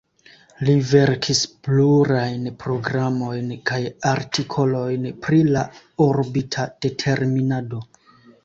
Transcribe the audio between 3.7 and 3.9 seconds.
kaj